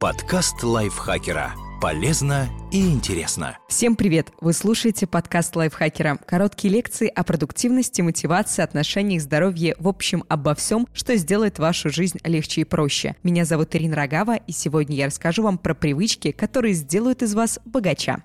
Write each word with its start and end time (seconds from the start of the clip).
Подкаст 0.00 0.62
лайфхакера. 0.62 1.52
Полезно 1.78 2.48
и 2.72 2.88
интересно. 2.88 3.58
Всем 3.68 3.96
привет! 3.96 4.32
Вы 4.40 4.54
слушаете 4.54 5.06
подкаст 5.06 5.54
лайфхакера. 5.54 6.18
Короткие 6.26 6.72
лекции 6.72 7.06
о 7.06 7.22
продуктивности, 7.22 8.00
мотивации, 8.00 8.62
отношениях, 8.62 9.20
здоровье, 9.20 9.76
в 9.78 9.86
общем, 9.86 10.24
обо 10.28 10.54
всем, 10.54 10.88
что 10.94 11.14
сделает 11.16 11.58
вашу 11.58 11.90
жизнь 11.90 12.18
легче 12.24 12.62
и 12.62 12.64
проще. 12.64 13.14
Меня 13.22 13.44
зовут 13.44 13.76
Ирина 13.76 13.94
Рогава, 13.94 14.36
и 14.36 14.52
сегодня 14.52 14.96
я 14.96 15.04
расскажу 15.04 15.42
вам 15.42 15.58
про 15.58 15.74
привычки, 15.74 16.32
которые 16.32 16.72
сделают 16.72 17.20
из 17.20 17.34
вас 17.34 17.58
богача. 17.66 18.24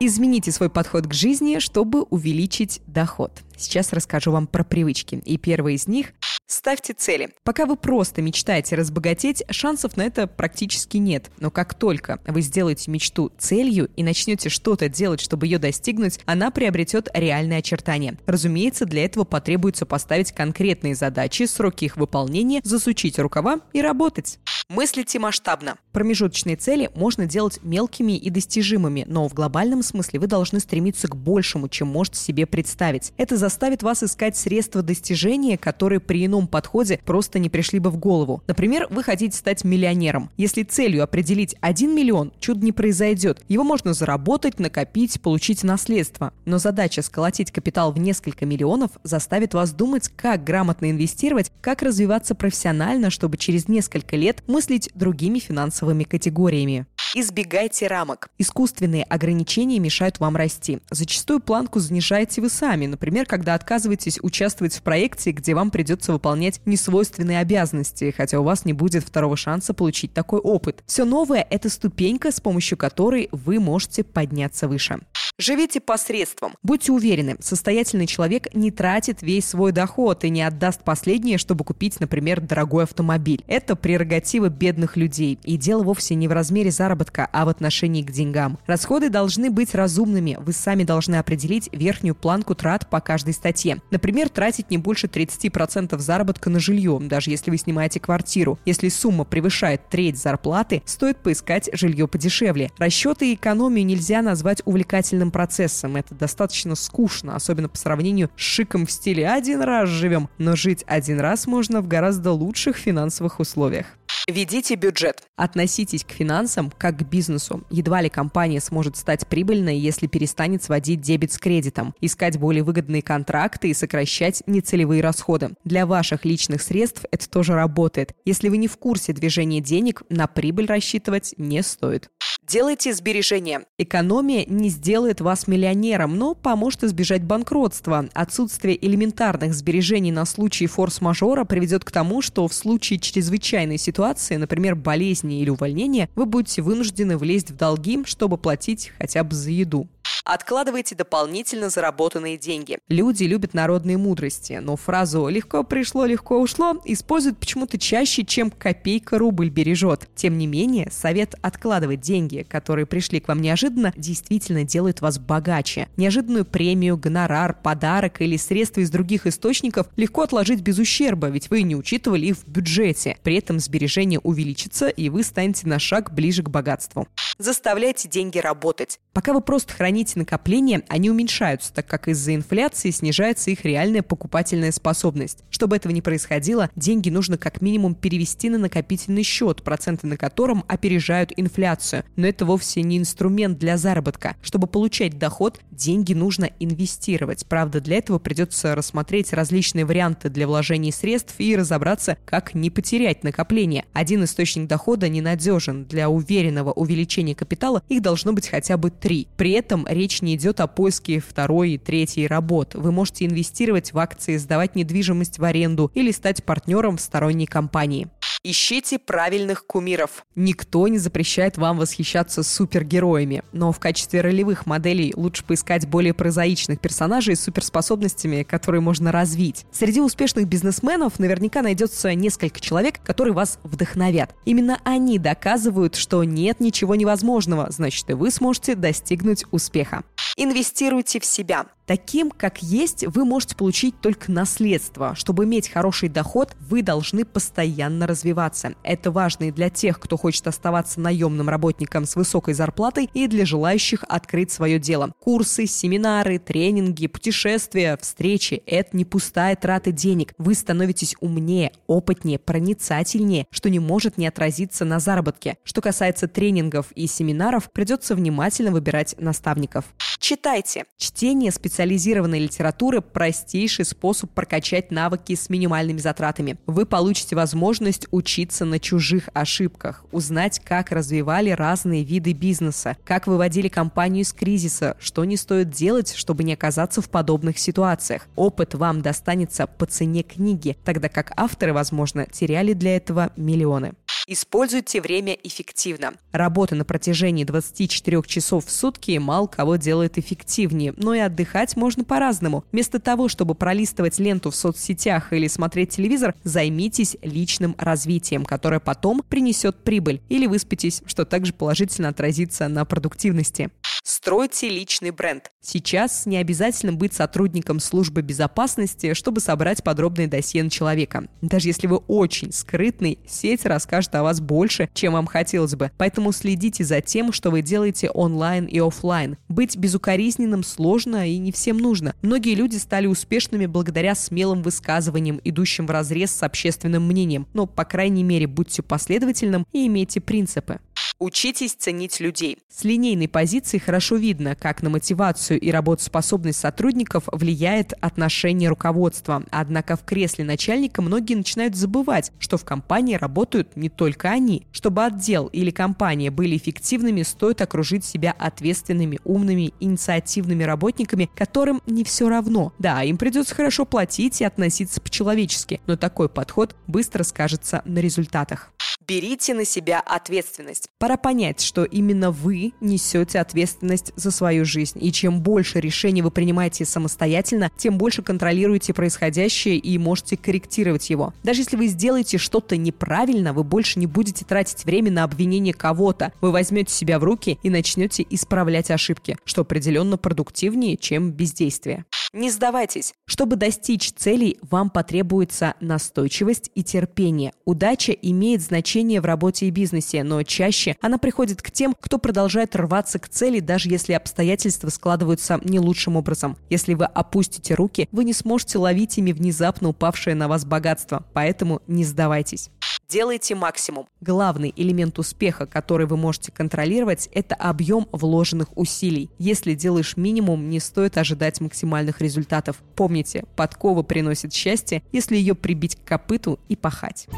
Измените 0.00 0.50
свой 0.50 0.68
подход 0.68 1.06
к 1.06 1.14
жизни, 1.14 1.60
чтобы 1.60 2.02
увеличить 2.02 2.82
доход. 2.88 3.44
Сейчас 3.56 3.92
расскажу 3.92 4.32
вам 4.32 4.48
про 4.48 4.64
привычки. 4.64 5.22
И 5.24 5.38
первый 5.38 5.76
из 5.76 5.86
них 5.86 6.08
Ставьте 6.46 6.92
цели. 6.92 7.30
Пока 7.44 7.64
вы 7.64 7.76
просто 7.76 8.20
мечтаете 8.20 8.76
разбогатеть, 8.76 9.42
шансов 9.50 9.96
на 9.96 10.02
это 10.02 10.26
практически 10.26 10.98
нет. 10.98 11.30
Но 11.38 11.50
как 11.50 11.74
только 11.74 12.20
вы 12.26 12.42
сделаете 12.42 12.90
мечту 12.90 13.32
целью 13.38 13.90
и 13.96 14.02
начнете 14.02 14.48
что-то 14.48 14.88
делать, 14.88 15.20
чтобы 15.20 15.46
ее 15.46 15.58
достигнуть, 15.58 16.20
она 16.26 16.50
приобретет 16.50 17.08
реальные 17.14 17.60
очертания. 17.60 18.18
Разумеется, 18.26 18.84
для 18.84 19.04
этого 19.04 19.24
потребуется 19.24 19.86
поставить 19.86 20.32
конкретные 20.32 20.94
задачи, 20.94 21.44
сроки 21.44 21.86
их 21.86 21.96
выполнения, 21.96 22.60
засучить 22.64 23.18
рукава 23.18 23.60
и 23.72 23.80
работать. 23.80 24.38
Мыслите 24.74 25.18
масштабно. 25.18 25.76
Промежуточные 25.92 26.56
цели 26.56 26.88
можно 26.94 27.26
делать 27.26 27.58
мелкими 27.62 28.16
и 28.16 28.30
достижимыми, 28.30 29.04
но 29.06 29.28
в 29.28 29.34
глобальном 29.34 29.82
смысле 29.82 30.18
вы 30.18 30.26
должны 30.28 30.60
стремиться 30.60 31.08
к 31.08 31.14
большему, 31.14 31.68
чем 31.68 31.88
можете 31.88 32.18
себе 32.18 32.46
представить. 32.46 33.12
Это 33.18 33.36
заставит 33.36 33.82
вас 33.82 34.02
искать 34.02 34.34
средства 34.34 34.80
достижения, 34.80 35.58
которые 35.58 36.00
при 36.00 36.24
ином 36.24 36.46
подходе 36.46 36.98
просто 37.04 37.38
не 37.38 37.50
пришли 37.50 37.80
бы 37.80 37.90
в 37.90 37.98
голову. 37.98 38.42
Например, 38.46 38.86
вы 38.88 39.02
хотите 39.02 39.36
стать 39.36 39.62
миллионером. 39.62 40.30
Если 40.38 40.62
целью 40.62 41.02
определить 41.02 41.54
1 41.60 41.94
миллион, 41.94 42.32
чудо 42.40 42.64
не 42.64 42.72
произойдет. 42.72 43.42
Его 43.48 43.64
можно 43.64 43.92
заработать, 43.92 44.58
накопить, 44.58 45.20
получить 45.20 45.64
наследство. 45.64 46.32
Но 46.46 46.56
задача 46.56 47.02
сколотить 47.02 47.50
капитал 47.50 47.92
в 47.92 47.98
несколько 47.98 48.46
миллионов 48.46 48.92
заставит 49.02 49.52
вас 49.52 49.72
думать, 49.72 50.08
как 50.16 50.44
грамотно 50.44 50.90
инвестировать, 50.90 51.52
как 51.60 51.82
развиваться 51.82 52.34
профессионально, 52.34 53.10
чтобы 53.10 53.36
через 53.36 53.68
несколько 53.68 54.16
лет 54.16 54.42
мыслить 54.62 54.90
другими 54.94 55.40
финансовыми 55.40 56.04
категориями. 56.04 56.86
Избегайте 57.16 57.88
рамок. 57.88 58.28
Искусственные 58.38 59.02
ограничения 59.02 59.80
мешают 59.80 60.20
вам 60.20 60.36
расти. 60.36 60.78
Зачастую 60.88 61.40
планку 61.40 61.80
занижаете 61.80 62.40
вы 62.40 62.48
сами, 62.48 62.86
например, 62.86 63.26
когда 63.26 63.54
отказываетесь 63.54 64.20
участвовать 64.22 64.76
в 64.76 64.82
проекте, 64.82 65.32
где 65.32 65.56
вам 65.56 65.72
придется 65.72 66.12
выполнять 66.12 66.60
несвойственные 66.64 67.40
обязанности, 67.40 68.14
хотя 68.16 68.38
у 68.38 68.44
вас 68.44 68.64
не 68.64 68.72
будет 68.72 69.02
второго 69.02 69.36
шанса 69.36 69.74
получить 69.74 70.14
такой 70.14 70.38
опыт. 70.38 70.84
Все 70.86 71.04
новое– 71.04 71.44
это 71.50 71.68
ступенька, 71.68 72.30
с 72.30 72.40
помощью 72.40 72.78
которой 72.78 73.28
вы 73.32 73.58
можете 73.58 74.04
подняться 74.04 74.68
выше. 74.68 75.00
Живите 75.38 75.80
посредством. 75.80 76.54
Будьте 76.62 76.92
уверены, 76.92 77.36
состоятельный 77.40 78.06
человек 78.06 78.54
не 78.54 78.70
тратит 78.70 79.22
весь 79.22 79.46
свой 79.46 79.72
доход 79.72 80.24
и 80.24 80.30
не 80.30 80.42
отдаст 80.42 80.84
последнее, 80.84 81.38
чтобы 81.38 81.64
купить, 81.64 81.98
например, 82.00 82.42
дорогой 82.42 82.84
автомобиль. 82.84 83.42
Это 83.48 83.74
прерогатива 83.74 84.50
бедных 84.50 84.96
людей. 84.98 85.38
И 85.42 85.56
дело 85.56 85.84
вовсе 85.84 86.14
не 86.16 86.28
в 86.28 86.32
размере 86.32 86.70
заработка, 86.70 87.28
а 87.32 87.46
в 87.46 87.48
отношении 87.48 88.02
к 88.02 88.12
деньгам. 88.12 88.58
Расходы 88.66 89.08
должны 89.08 89.50
быть 89.50 89.74
разумными. 89.74 90.36
Вы 90.38 90.52
сами 90.52 90.84
должны 90.84 91.16
определить 91.16 91.70
верхнюю 91.72 92.14
планку 92.14 92.54
трат 92.54 92.88
по 92.90 93.00
каждой 93.00 93.32
статье. 93.32 93.80
Например, 93.90 94.28
тратить 94.28 94.70
не 94.70 94.76
больше 94.76 95.06
30% 95.06 95.98
заработка 95.98 96.50
на 96.50 96.60
жилье, 96.60 96.98
даже 97.00 97.30
если 97.30 97.50
вы 97.50 97.56
снимаете 97.56 98.00
квартиру. 98.00 98.58
Если 98.66 98.90
сумма 98.90 99.24
превышает 99.24 99.88
треть 99.88 100.18
зарплаты, 100.18 100.82
стоит 100.84 101.16
поискать 101.16 101.70
жилье 101.72 102.06
подешевле. 102.06 102.70
Расчеты 102.76 103.32
и 103.32 103.34
экономию 103.34 103.86
нельзя 103.86 104.20
назвать 104.20 104.60
увлекательным 104.66 105.21
процессом. 105.30 105.96
Это 105.96 106.14
достаточно 106.14 106.74
скучно, 106.74 107.36
особенно 107.36 107.68
по 107.68 107.78
сравнению 107.78 108.30
с 108.36 108.40
шиком 108.40 108.86
в 108.86 108.90
стиле 108.90 109.28
«один 109.28 109.60
раз 109.62 109.88
живем», 109.88 110.28
но 110.38 110.56
жить 110.56 110.84
один 110.86 111.20
раз 111.20 111.46
можно 111.46 111.80
в 111.80 111.88
гораздо 111.88 112.32
лучших 112.32 112.76
финансовых 112.76 113.40
условиях. 113.40 113.86
Ведите 114.28 114.76
бюджет. 114.76 115.24
Относитесь 115.36 116.04
к 116.04 116.12
финансам 116.12 116.72
как 116.76 116.98
к 116.98 117.02
бизнесу. 117.02 117.64
Едва 117.70 118.00
ли 118.00 118.08
компания 118.08 118.60
сможет 118.60 118.96
стать 118.96 119.26
прибыльной, 119.26 119.78
если 119.78 120.06
перестанет 120.06 120.62
сводить 120.62 121.00
дебет 121.00 121.32
с 121.32 121.38
кредитом, 121.38 121.94
искать 122.00 122.38
более 122.38 122.62
выгодные 122.62 123.02
контракты 123.02 123.68
и 123.68 123.74
сокращать 123.74 124.42
нецелевые 124.46 125.02
расходы. 125.02 125.50
Для 125.64 125.86
ваших 125.86 126.24
личных 126.24 126.62
средств 126.62 127.04
это 127.10 127.28
тоже 127.28 127.54
работает. 127.54 128.14
Если 128.24 128.48
вы 128.48 128.58
не 128.58 128.68
в 128.68 128.76
курсе 128.76 129.12
движения 129.12 129.60
денег, 129.60 130.02
на 130.08 130.28
прибыль 130.28 130.66
рассчитывать 130.66 131.34
не 131.36 131.62
стоит. 131.62 132.08
Делайте 132.48 132.92
сбережения. 132.92 133.62
Экономия 133.78 134.44
не 134.48 134.68
сделает 134.68 135.20
вас 135.20 135.46
миллионером, 135.46 136.16
но 136.18 136.34
поможет 136.34 136.82
избежать 136.82 137.22
банкротства. 137.22 138.08
Отсутствие 138.14 138.84
элементарных 138.84 139.54
сбережений 139.54 140.10
на 140.10 140.24
случай 140.24 140.66
форс-мажора 140.66 141.44
приведет 141.44 141.84
к 141.84 141.92
тому, 141.92 142.20
что 142.20 142.48
в 142.48 142.52
случае 142.52 142.98
чрезвычайной 142.98 143.78
ситуации, 143.78 144.36
например, 144.36 144.74
болезни 144.74 145.40
или 145.40 145.50
увольнения, 145.50 146.08
вы 146.16 146.26
будете 146.26 146.62
вынуждены 146.62 147.16
влезть 147.16 147.52
в 147.52 147.56
долги, 147.56 148.02
чтобы 148.06 148.38
платить 148.38 148.90
хотя 148.98 149.22
бы 149.22 149.36
за 149.36 149.50
еду. 149.50 149.86
Откладывайте 150.24 150.94
дополнительно 150.94 151.68
заработанные 151.68 152.38
деньги. 152.38 152.78
Люди 152.88 153.24
любят 153.24 153.54
народные 153.54 153.96
мудрости, 153.96 154.60
но 154.62 154.76
фразу 154.76 155.26
«легко 155.28 155.64
пришло, 155.64 156.04
легко 156.04 156.40
ушло» 156.40 156.80
используют 156.84 157.38
почему-то 157.38 157.78
чаще, 157.78 158.24
чем 158.24 158.50
«копейка 158.50 159.18
рубль 159.18 159.48
бережет». 159.48 160.08
Тем 160.14 160.38
не 160.38 160.46
менее, 160.46 160.90
совет 160.92 161.34
откладывать 161.42 162.00
деньги, 162.00 162.46
которые 162.48 162.86
пришли 162.86 163.20
к 163.20 163.28
вам 163.28 163.40
неожиданно, 163.40 163.92
действительно 163.96 164.64
делает 164.64 165.00
вас 165.00 165.18
богаче. 165.18 165.88
Неожиданную 165.96 166.44
премию, 166.44 166.96
гонорар, 166.96 167.54
подарок 167.60 168.20
или 168.20 168.36
средства 168.36 168.80
из 168.80 168.90
других 168.90 169.26
источников 169.26 169.88
легко 169.96 170.22
отложить 170.22 170.60
без 170.60 170.78
ущерба, 170.78 171.28
ведь 171.28 171.50
вы 171.50 171.62
не 171.62 171.74
учитывали 171.74 172.26
их 172.26 172.36
в 172.36 172.46
бюджете. 172.46 173.18
При 173.22 173.36
этом 173.36 173.58
сбережение 173.58 174.20
увеличится, 174.20 174.88
и 174.88 175.08
вы 175.08 175.24
станете 175.24 175.66
на 175.66 175.78
шаг 175.78 176.12
ближе 176.12 176.42
к 176.42 176.48
богатству. 176.48 177.08
Заставляйте 177.38 178.08
деньги 178.08 178.38
работать. 178.38 179.00
Пока 179.12 179.32
вы 179.32 179.40
просто 179.40 179.72
храните 179.72 180.11
накопления, 180.16 180.82
они 180.88 181.10
уменьшаются, 181.10 181.72
так 181.72 181.86
как 181.86 182.08
из-за 182.08 182.34
инфляции 182.34 182.90
снижается 182.90 183.50
их 183.50 183.64
реальная 183.64 184.02
покупательная 184.02 184.72
способность. 184.72 185.44
Чтобы 185.50 185.76
этого 185.76 185.92
не 185.92 186.02
происходило, 186.02 186.70
деньги 186.76 187.10
нужно 187.10 187.38
как 187.38 187.60
минимум 187.60 187.94
перевести 187.94 188.50
на 188.50 188.58
накопительный 188.58 189.22
счет, 189.22 189.62
проценты 189.62 190.06
на 190.06 190.16
котором 190.16 190.64
опережают 190.68 191.32
инфляцию. 191.36 192.04
Но 192.16 192.26
это 192.26 192.44
вовсе 192.44 192.82
не 192.82 192.98
инструмент 192.98 193.58
для 193.58 193.76
заработка. 193.76 194.36
Чтобы 194.42 194.66
получать 194.66 195.18
доход, 195.18 195.60
деньги 195.70 196.14
нужно 196.14 196.50
инвестировать. 196.60 197.46
Правда, 197.46 197.80
для 197.80 197.96
этого 197.96 198.18
придется 198.18 198.74
рассмотреть 198.74 199.32
различные 199.32 199.84
варианты 199.84 200.28
для 200.28 200.46
вложений 200.46 200.92
средств 200.92 201.34
и 201.38 201.56
разобраться, 201.56 202.16
как 202.24 202.54
не 202.54 202.70
потерять 202.70 203.24
накопление. 203.24 203.84
Один 203.92 204.24
источник 204.24 204.66
дохода 204.68 205.08
ненадежен. 205.08 205.84
Для 205.84 206.08
уверенного 206.08 206.72
увеличения 206.72 207.34
капитала 207.34 207.82
их 207.88 208.02
должно 208.02 208.32
быть 208.32 208.48
хотя 208.48 208.76
бы 208.76 208.90
три. 208.90 209.28
При 209.36 209.52
этом 209.52 209.86
речь 210.02 210.20
не 210.20 210.34
идет 210.34 210.58
о 210.58 210.66
поиске 210.66 211.20
второй 211.20 211.72
и 211.72 211.78
третьей 211.78 212.26
работ. 212.26 212.74
Вы 212.74 212.90
можете 212.90 213.24
инвестировать 213.24 213.92
в 213.92 213.98
акции, 213.98 214.36
сдавать 214.36 214.74
недвижимость 214.74 215.38
в 215.38 215.44
аренду 215.44 215.92
или 215.94 216.10
стать 216.10 216.42
партнером 216.42 216.96
в 216.96 217.00
сторонней 217.00 217.46
компании. 217.46 218.08
Ищите 218.44 218.98
правильных 218.98 219.66
кумиров. 219.66 220.26
Никто 220.34 220.88
не 220.88 220.98
запрещает 220.98 221.58
вам 221.58 221.78
восхищаться 221.78 222.42
супергероями, 222.42 223.44
но 223.52 223.70
в 223.70 223.78
качестве 223.78 224.20
ролевых 224.20 224.66
моделей 224.66 225.12
лучше 225.14 225.44
поискать 225.44 225.86
более 225.86 226.12
прозаичных 226.12 226.80
персонажей 226.80 227.36
с 227.36 227.42
суперспособностями, 227.42 228.42
которые 228.42 228.80
можно 228.80 229.12
развить. 229.12 229.64
Среди 229.70 230.00
успешных 230.00 230.48
бизнесменов 230.48 231.20
наверняка 231.20 231.62
найдется 231.62 232.12
несколько 232.14 232.58
человек, 232.58 233.00
которые 233.04 233.32
вас 233.32 233.60
вдохновят. 233.62 234.34
Именно 234.44 234.80
они 234.82 235.20
доказывают, 235.20 235.94
что 235.94 236.24
нет 236.24 236.58
ничего 236.58 236.96
невозможного, 236.96 237.70
значит 237.70 238.10
и 238.10 238.14
вы 238.14 238.32
сможете 238.32 238.74
достигнуть 238.74 239.44
успеха. 239.52 240.02
Инвестируйте 240.36 241.20
в 241.20 241.24
себя. 241.24 241.66
Таким, 241.86 242.30
как 242.30 242.62
есть, 242.62 243.04
вы 243.06 243.24
можете 243.24 243.56
получить 243.56 244.00
только 244.00 244.30
наследство. 244.30 245.16
Чтобы 245.16 245.44
иметь 245.44 245.68
хороший 245.68 246.08
доход, 246.08 246.54
вы 246.60 246.82
должны 246.82 247.24
постоянно 247.24 248.06
развиваться. 248.06 248.74
Это 248.84 249.10
важно 249.10 249.44
и 249.44 249.50
для 249.50 249.68
тех, 249.68 249.98
кто 249.98 250.16
хочет 250.16 250.46
оставаться 250.46 251.00
наемным 251.00 251.48
работником 251.48 252.06
с 252.06 252.14
высокой 252.14 252.54
зарплатой, 252.54 253.10
и 253.12 253.26
для 253.26 253.44
желающих 253.44 254.04
открыть 254.08 254.52
свое 254.52 254.78
дело. 254.78 255.12
Курсы, 255.18 255.66
семинары, 255.66 256.38
тренинги, 256.38 257.08
путешествия, 257.08 257.98
встречи– 258.00 258.62
это 258.66 258.96
не 258.96 259.04
пустая 259.04 259.56
трата 259.56 259.90
денег. 259.90 260.34
Вы 260.38 260.54
становитесь 260.54 261.16
умнее, 261.20 261.72
опытнее, 261.88 262.38
проницательнее, 262.38 263.46
что 263.50 263.68
не 263.70 263.80
может 263.80 264.18
не 264.18 264.28
отразиться 264.28 264.84
на 264.84 265.00
заработке. 265.00 265.56
Что 265.64 265.80
касается 265.80 266.28
тренингов 266.28 266.92
и 266.92 267.08
семинаров, 267.08 267.72
придется 267.72 268.14
внимательно 268.14 268.70
выбирать 268.70 269.16
наставников. 269.18 269.84
Читайте. 270.20 270.84
Чтение 270.96 271.50
специально 271.50 271.71
специализированной 271.72 272.38
литературы 272.38 273.00
простейший 273.00 273.86
способ 273.86 274.30
прокачать 274.30 274.90
навыки 274.90 275.34
с 275.34 275.48
минимальными 275.48 275.98
затратами. 275.98 276.58
Вы 276.66 276.84
получите 276.84 277.34
возможность 277.34 278.06
учиться 278.10 278.66
на 278.66 278.78
чужих 278.78 279.30
ошибках, 279.32 280.04
узнать, 280.12 280.60
как 280.62 280.92
развивали 280.92 281.48
разные 281.48 282.04
виды 282.04 282.34
бизнеса, 282.34 282.98
как 283.06 283.26
выводили 283.26 283.68
компанию 283.68 284.22
из 284.22 284.34
кризиса, 284.34 284.98
что 285.00 285.24
не 285.24 285.38
стоит 285.38 285.70
делать, 285.70 286.12
чтобы 286.14 286.44
не 286.44 286.52
оказаться 286.52 287.00
в 287.00 287.08
подобных 287.08 287.58
ситуациях. 287.58 288.26
Опыт 288.36 288.74
вам 288.74 289.00
достанется 289.00 289.66
по 289.66 289.86
цене 289.86 290.22
книги, 290.22 290.76
тогда 290.84 291.08
как 291.08 291.32
авторы, 291.36 291.72
возможно, 291.72 292.26
теряли 292.26 292.74
для 292.74 292.96
этого 292.96 293.32
миллионы. 293.36 293.94
Используйте 294.32 295.02
время 295.02 295.34
эффективно. 295.42 296.14
Работа 296.32 296.74
на 296.74 296.86
протяжении 296.86 297.44
24 297.44 298.22
часов 298.24 298.64
в 298.64 298.70
сутки 298.70 299.18
мало 299.18 299.46
кого 299.46 299.76
делает 299.76 300.16
эффективнее, 300.16 300.94
но 300.96 301.12
и 301.12 301.18
отдыхать 301.18 301.76
можно 301.76 302.02
по-разному. 302.02 302.64
Вместо 302.72 302.98
того, 302.98 303.28
чтобы 303.28 303.54
пролистывать 303.54 304.18
ленту 304.18 304.50
в 304.50 304.56
соцсетях 304.56 305.34
или 305.34 305.48
смотреть 305.48 305.90
телевизор, 305.90 306.34
займитесь 306.44 307.18
личным 307.20 307.74
развитием, 307.76 308.46
которое 308.46 308.80
потом 308.80 309.22
принесет 309.28 309.76
прибыль. 309.84 310.22
Или 310.30 310.46
выспитесь, 310.46 311.02
что 311.04 311.26
также 311.26 311.52
положительно 311.52 312.08
отразится 312.08 312.68
на 312.68 312.86
продуктивности. 312.86 313.70
Стройте 314.04 314.68
личный 314.68 315.12
бренд. 315.12 315.52
Сейчас 315.60 316.26
не 316.26 316.36
обязательно 316.36 316.92
быть 316.92 317.12
сотрудником 317.12 317.78
службы 317.78 318.22
безопасности, 318.22 319.14
чтобы 319.14 319.40
собрать 319.40 319.84
подробные 319.84 320.26
досье 320.26 320.64
на 320.64 320.70
человека. 320.70 321.28
Даже 321.40 321.68
если 321.68 321.86
вы 321.86 321.98
очень 321.98 322.52
скрытный, 322.52 323.20
сеть 323.28 323.64
расскажет 323.64 324.12
о 324.16 324.24
вас 324.24 324.40
больше, 324.40 324.90
чем 324.92 325.12
вам 325.12 325.26
хотелось 325.26 325.76
бы. 325.76 325.92
Поэтому 325.98 326.32
следите 326.32 326.82
за 326.82 327.00
тем, 327.00 327.32
что 327.32 327.52
вы 327.52 327.62
делаете 327.62 328.10
онлайн 328.10 328.64
и 328.64 328.80
офлайн. 328.80 329.36
Быть 329.48 329.76
безукоризненным 329.76 330.64
сложно 330.64 331.28
и 331.28 331.38
не 331.38 331.52
всем 331.52 331.78
нужно. 331.78 332.16
Многие 332.22 332.56
люди 332.56 332.78
стали 332.78 333.06
успешными 333.06 333.66
благодаря 333.66 334.16
смелым 334.16 334.62
высказываниям, 334.62 335.40
идущим 335.44 335.86
в 335.86 335.92
разрез 335.92 336.32
с 336.32 336.42
общественным 336.42 337.06
мнением. 337.06 337.46
Но, 337.54 337.66
по 337.66 337.84
крайней 337.84 338.24
мере, 338.24 338.48
будьте 338.48 338.82
последовательным 338.82 339.64
и 339.72 339.86
имейте 339.86 340.20
принципы. 340.20 340.80
Учитесь 341.22 341.74
ценить 341.74 342.18
людей. 342.18 342.58
С 342.68 342.82
линейной 342.82 343.28
позиции 343.28 343.78
хорошо 343.78 344.16
видно, 344.16 344.56
как 344.56 344.82
на 344.82 344.90
мотивацию 344.90 345.60
и 345.60 345.70
работоспособность 345.70 346.58
сотрудников 346.58 347.28
влияет 347.30 347.92
отношение 348.00 348.68
руководства. 348.68 349.44
Однако 349.52 349.96
в 349.96 350.04
кресле 350.04 350.44
начальника 350.44 351.00
многие 351.00 351.34
начинают 351.34 351.76
забывать, 351.76 352.32
что 352.40 352.58
в 352.58 352.64
компании 352.64 353.14
работают 353.14 353.76
не 353.76 353.88
только 353.88 354.30
они. 354.30 354.66
Чтобы 354.72 355.04
отдел 355.04 355.46
или 355.46 355.70
компания 355.70 356.32
были 356.32 356.56
эффективными, 356.56 357.22
стоит 357.22 357.60
окружить 357.60 358.04
себя 358.04 358.34
ответственными, 358.36 359.20
умными, 359.22 359.74
инициативными 359.78 360.64
работниками, 360.64 361.30
которым 361.36 361.82
не 361.86 362.02
все 362.02 362.28
равно. 362.28 362.72
Да, 362.80 363.04
им 363.04 363.16
придется 363.16 363.54
хорошо 363.54 363.84
платить 363.84 364.40
и 364.40 364.44
относиться 364.44 365.00
по-человечески, 365.00 365.80
но 365.86 365.96
такой 365.96 366.28
подход 366.28 366.74
быстро 366.88 367.22
скажется 367.22 367.82
на 367.84 368.00
результатах. 368.00 368.72
Берите 369.08 369.54
на 369.54 369.64
себя 369.64 370.00
ответственность. 370.00 370.88
Пора 370.98 371.16
понять, 371.16 371.60
что 371.60 371.84
именно 371.84 372.30
вы 372.30 372.72
несете 372.80 373.40
ответственность 373.40 374.12
за 374.14 374.30
свою 374.30 374.64
жизнь. 374.64 374.98
И 375.04 375.10
чем 375.10 375.40
больше 375.40 375.80
решений 375.80 376.22
вы 376.22 376.30
принимаете 376.30 376.84
самостоятельно, 376.84 377.70
тем 377.76 377.98
больше 377.98 378.22
контролируете 378.22 378.94
происходящее 378.94 379.76
и 379.76 379.98
можете 379.98 380.36
корректировать 380.36 381.10
его. 381.10 381.34
Даже 381.42 381.62
если 381.62 381.76
вы 381.76 381.86
сделаете 381.88 382.38
что-то 382.38 382.76
неправильно, 382.76 383.52
вы 383.52 383.64
больше 383.64 383.98
не 383.98 384.06
будете 384.06 384.44
тратить 384.44 384.84
время 384.84 385.10
на 385.10 385.24
обвинение 385.24 385.74
кого-то. 385.74 386.32
Вы 386.40 386.52
возьмете 386.52 386.92
себя 386.92 387.18
в 387.18 387.24
руки 387.24 387.58
и 387.62 387.70
начнете 387.70 388.24
исправлять 388.30 388.90
ошибки, 388.90 389.36
что 389.44 389.62
определенно 389.62 390.16
продуктивнее, 390.16 390.96
чем 390.96 391.32
бездействие. 391.32 392.04
Не 392.32 392.50
сдавайтесь. 392.50 393.12
Чтобы 393.26 393.56
достичь 393.56 394.12
целей, 394.12 394.58
вам 394.62 394.88
потребуется 394.90 395.74
настойчивость 395.80 396.70
и 396.74 396.82
терпение. 396.82 397.52
Удача 397.66 398.12
имеет 398.12 398.62
значение 398.62 398.91
в 398.92 399.24
работе 399.24 399.66
и 399.66 399.70
бизнесе, 399.70 400.22
но 400.22 400.42
чаще 400.42 400.96
она 401.00 401.16
приходит 401.16 401.62
к 401.62 401.70
тем, 401.70 401.96
кто 401.98 402.18
продолжает 402.18 402.76
рваться 402.76 403.18
к 403.18 403.28
цели, 403.28 403.60
даже 403.60 403.88
если 403.88 404.12
обстоятельства 404.12 404.90
складываются 404.90 405.58
не 405.64 405.78
лучшим 405.78 406.16
образом. 406.16 406.58
Если 406.68 406.94
вы 406.94 407.06
опустите 407.06 407.74
руки, 407.74 408.08
вы 408.12 408.24
не 408.24 408.34
сможете 408.34 408.78
ловить 408.78 409.16
ими 409.16 409.32
внезапно 409.32 409.88
упавшее 409.88 410.36
на 410.36 410.46
вас 410.46 410.64
богатство, 410.64 411.24
поэтому 411.32 411.80
не 411.86 412.04
сдавайтесь. 412.04 412.70
Делайте 413.08 413.54
максимум. 413.54 414.06
Главный 414.22 414.72
элемент 414.74 415.18
успеха, 415.18 415.66
который 415.66 416.06
вы 416.06 416.16
можете 416.16 416.50
контролировать, 416.50 417.28
это 417.32 417.54
объем 417.54 418.08
вложенных 418.10 418.74
усилий. 418.74 419.28
Если 419.38 419.74
делаешь 419.74 420.16
минимум, 420.16 420.70
не 420.70 420.80
стоит 420.80 421.18
ожидать 421.18 421.60
максимальных 421.60 422.22
результатов. 422.22 422.76
Помните, 422.96 423.44
подкова 423.54 424.02
приносит 424.02 424.54
счастье, 424.54 425.02
если 425.12 425.36
ее 425.36 425.54
прибить 425.54 425.96
к 425.96 426.08
копыту 426.08 426.58
и 426.68 426.76
пахать. 426.76 427.28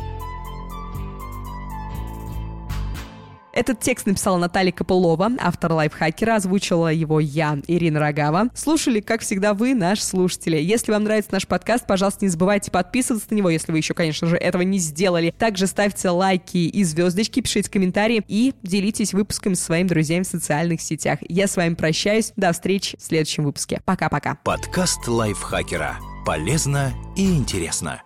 Этот 3.54 3.78
текст 3.78 4.06
написала 4.06 4.36
Наталья 4.36 4.72
Копылова, 4.72 5.30
автор 5.38 5.72
лайфхакера, 5.72 6.34
озвучила 6.34 6.92
его 6.92 7.20
я, 7.20 7.60
Ирина 7.68 8.00
Рогава. 8.00 8.48
Слушали, 8.52 8.98
как 8.98 9.20
всегда, 9.20 9.54
вы, 9.54 9.74
наши 9.74 10.02
слушатели. 10.02 10.56
Если 10.56 10.90
вам 10.90 11.04
нравится 11.04 11.32
наш 11.32 11.46
подкаст, 11.46 11.86
пожалуйста, 11.86 12.24
не 12.24 12.30
забывайте 12.30 12.72
подписываться 12.72 13.28
на 13.30 13.36
него, 13.36 13.50
если 13.50 13.70
вы 13.70 13.78
еще, 13.78 13.94
конечно 13.94 14.26
же, 14.26 14.36
этого 14.36 14.62
не 14.62 14.78
сделали. 14.78 15.32
Также 15.38 15.68
ставьте 15.68 16.10
лайки 16.10 16.56
и 16.56 16.82
звездочки, 16.82 17.40
пишите 17.40 17.70
комментарии 17.70 18.24
и 18.26 18.54
делитесь 18.64 19.14
выпусками 19.14 19.54
со 19.54 19.66
своими 19.66 19.86
друзьями 19.86 20.24
в 20.24 20.26
социальных 20.26 20.80
сетях. 20.80 21.20
Я 21.28 21.46
с 21.46 21.56
вами 21.56 21.74
прощаюсь. 21.74 22.32
До 22.34 22.52
встречи 22.52 22.96
в 22.98 23.02
следующем 23.02 23.44
выпуске. 23.44 23.80
Пока-пока. 23.84 24.36
Подкаст 24.42 25.06
лайфхакера. 25.06 25.98
Полезно 26.26 26.92
и 27.16 27.32
интересно. 27.32 28.02